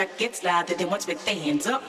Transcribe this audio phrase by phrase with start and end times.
[0.00, 1.79] pressure gets louder than once with their hands up.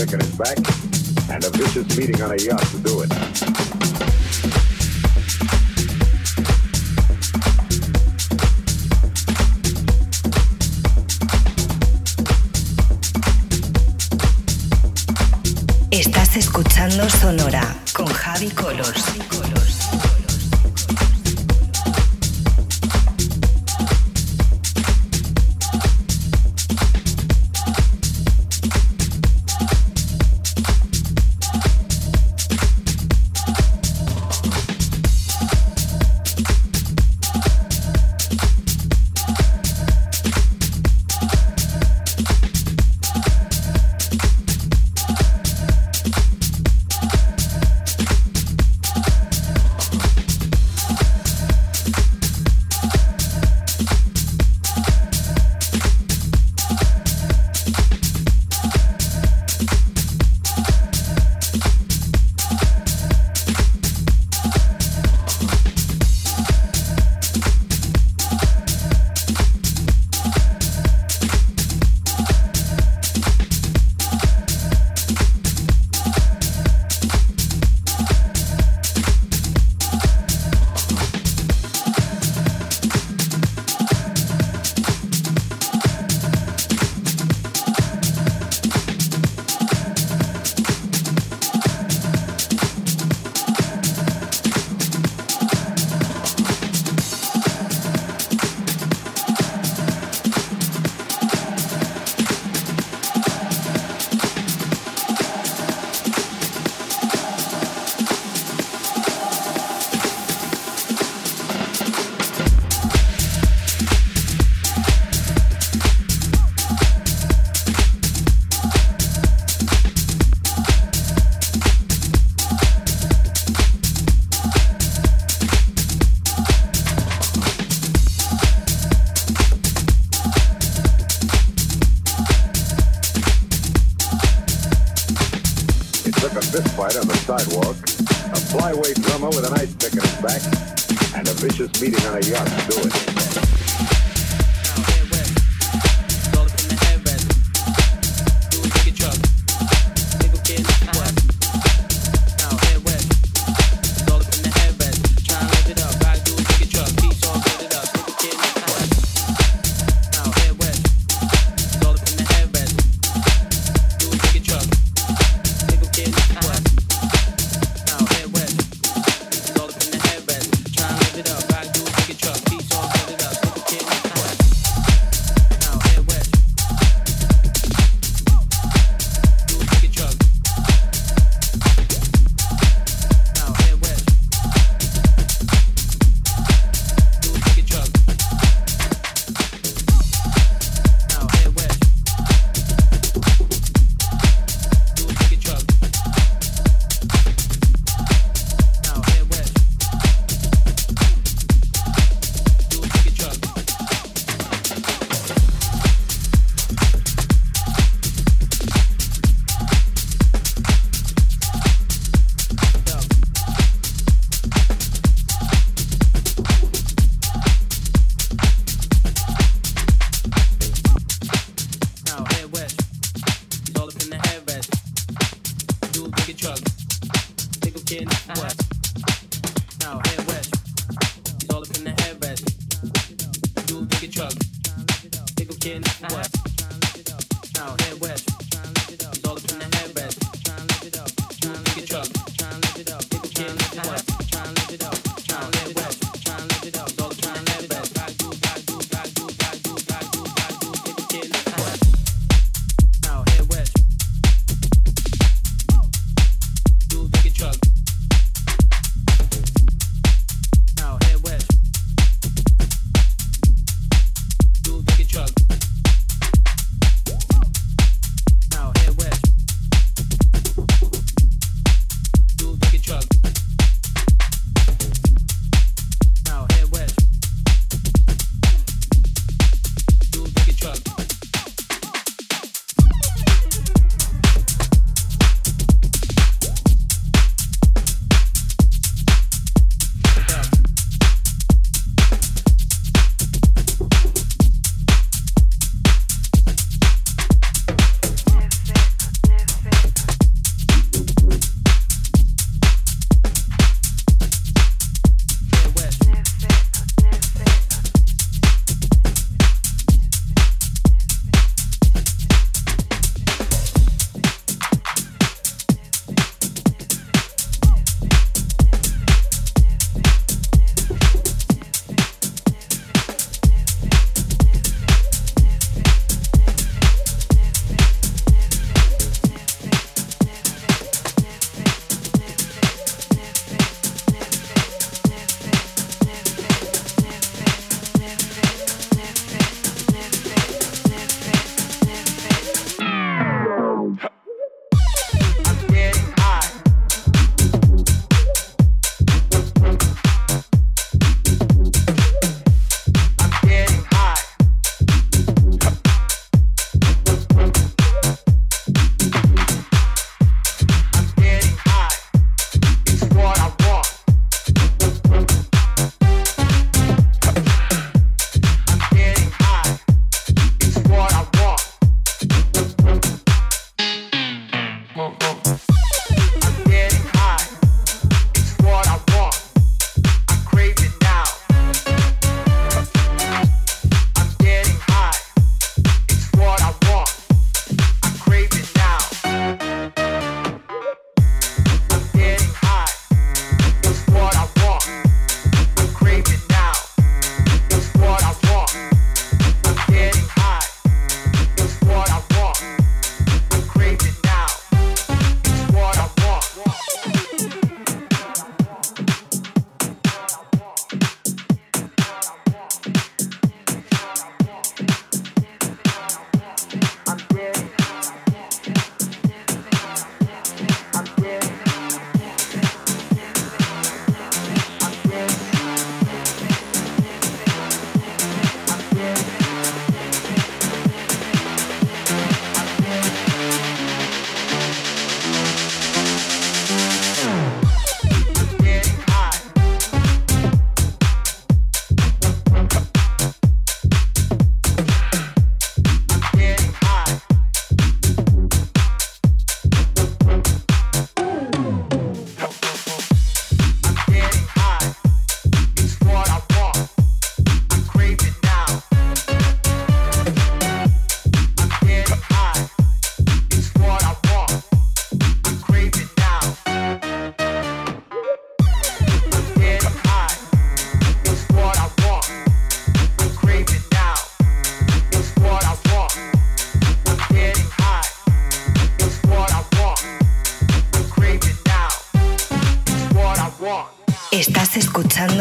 [0.00, 0.56] in his back,
[1.28, 3.17] and a vicious beating on a yacht to do it.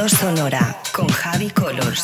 [0.10, 2.04] Sonora con Javi Colors.